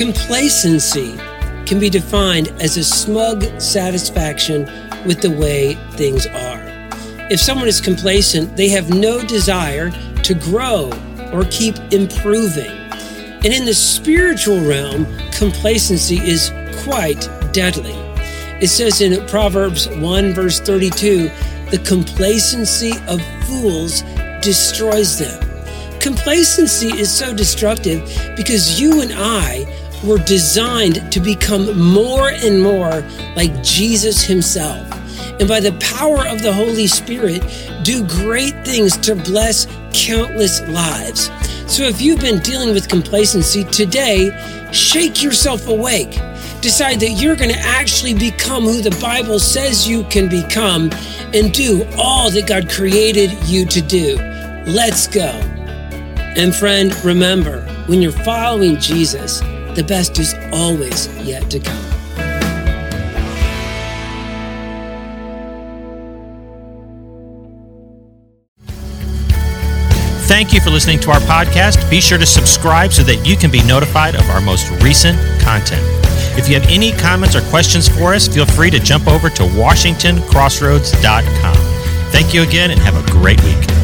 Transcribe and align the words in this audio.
Complacency 0.00 1.14
can 1.66 1.78
be 1.78 1.90
defined 1.90 2.48
as 2.58 2.78
a 2.78 2.82
smug 2.82 3.44
satisfaction 3.60 4.64
with 5.04 5.20
the 5.20 5.30
way 5.30 5.74
things 5.90 6.26
are. 6.26 6.62
If 7.30 7.38
someone 7.38 7.68
is 7.68 7.82
complacent, 7.82 8.56
they 8.56 8.70
have 8.70 8.88
no 8.88 9.22
desire 9.22 9.90
to 10.22 10.32
grow 10.32 10.90
or 11.34 11.44
keep 11.50 11.76
improving. 11.92 12.70
And 13.44 13.52
in 13.52 13.66
the 13.66 13.74
spiritual 13.74 14.66
realm, 14.66 15.06
complacency 15.32 16.16
is 16.16 16.50
quite 16.82 17.28
deadly. 17.52 17.92
It 18.58 18.68
says 18.68 19.02
in 19.02 19.26
Proverbs 19.26 19.86
1, 19.86 20.32
verse 20.32 20.60
32, 20.60 21.30
the 21.70 21.82
complacency 21.84 22.92
of 23.06 23.20
fools 23.44 24.00
destroys 24.40 25.18
them. 25.18 25.50
Complacency 26.00 26.88
is 26.88 27.12
so 27.12 27.34
destructive 27.34 28.00
because 28.34 28.80
you 28.80 29.02
and 29.02 29.12
I 29.14 29.66
were 30.04 30.18
designed 30.18 31.12
to 31.12 31.20
become 31.20 31.78
more 31.78 32.30
and 32.30 32.62
more 32.62 33.04
like 33.36 33.62
Jesus 33.62 34.22
Himself. 34.22 34.86
And 35.38 35.48
by 35.48 35.60
the 35.60 35.72
power 35.80 36.26
of 36.26 36.42
the 36.42 36.52
Holy 36.52 36.86
Spirit, 36.86 37.42
do 37.82 38.06
great 38.06 38.54
things 38.64 38.96
to 38.98 39.14
bless 39.14 39.66
countless 39.92 40.60
lives. 40.68 41.30
So 41.66 41.84
if 41.84 42.00
you've 42.00 42.20
been 42.20 42.40
dealing 42.40 42.74
with 42.74 42.88
complacency 42.88 43.64
today, 43.64 44.30
shake 44.72 45.22
yourself 45.22 45.68
awake. 45.68 46.18
Decide 46.60 47.00
that 47.00 47.12
you're 47.12 47.36
going 47.36 47.50
to 47.50 47.58
actually 47.60 48.12
become 48.12 48.64
who 48.64 48.82
the 48.82 48.96
Bible 49.00 49.38
says 49.38 49.88
you 49.88 50.04
can 50.04 50.28
become 50.28 50.90
and 51.32 51.52
do 51.54 51.86
all 51.96 52.30
that 52.30 52.46
God 52.46 52.68
created 52.68 53.32
you 53.48 53.64
to 53.66 53.80
do. 53.80 54.16
Let's 54.66 55.06
go. 55.06 55.30
And 56.36 56.54
friend, 56.54 56.94
remember, 57.04 57.62
when 57.86 58.02
you're 58.02 58.12
following 58.12 58.78
Jesus, 58.78 59.40
the 59.74 59.84
best 59.84 60.18
is 60.18 60.34
always 60.52 61.08
yet 61.18 61.50
to 61.50 61.60
come. 61.60 62.00
Thank 70.30 70.52
you 70.52 70.60
for 70.60 70.70
listening 70.70 71.00
to 71.00 71.10
our 71.10 71.18
podcast. 71.20 71.90
Be 71.90 72.00
sure 72.00 72.16
to 72.16 72.24
subscribe 72.24 72.92
so 72.92 73.02
that 73.02 73.26
you 73.26 73.36
can 73.36 73.50
be 73.50 73.64
notified 73.64 74.14
of 74.14 74.30
our 74.30 74.40
most 74.40 74.70
recent 74.80 75.18
content. 75.40 75.82
If 76.38 76.48
you 76.48 76.54
have 76.54 76.68
any 76.70 76.92
comments 76.92 77.34
or 77.34 77.40
questions 77.50 77.88
for 77.88 78.14
us, 78.14 78.28
feel 78.28 78.46
free 78.46 78.70
to 78.70 78.78
jump 78.78 79.08
over 79.08 79.28
to 79.28 79.42
WashingtonCrossroads.com. 79.42 81.56
Thank 82.12 82.32
you 82.32 82.42
again 82.42 82.70
and 82.70 82.78
have 82.80 82.94
a 82.96 83.02
great 83.10 83.42
week. 83.42 83.79